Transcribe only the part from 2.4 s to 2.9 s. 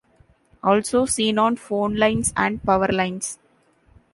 power